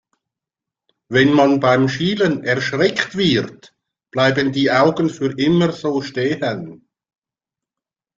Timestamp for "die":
4.51-4.71